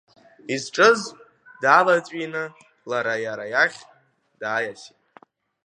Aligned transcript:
Изҿыз 0.53 1.01
дааваҵәины, 1.61 2.43
лара 2.89 3.15
иара 3.25 3.45
иахь 3.53 3.79
дааиасит… 4.39 4.97